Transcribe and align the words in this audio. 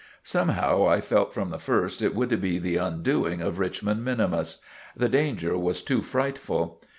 Somehow 0.23 0.87
I 0.89 0.99
felt 0.99 1.31
from 1.31 1.49
the 1.51 1.59
first 1.59 2.01
it 2.01 2.15
would 2.15 2.41
be 2.41 2.57
the 2.57 2.77
undoing 2.77 3.39
of 3.43 3.59
Richmond 3.59 4.03
minimus. 4.03 4.59
The 4.97 5.07
danger 5.09 5.55
was 5.59 5.83
too 5.83 6.01
frightful. 6.01 6.81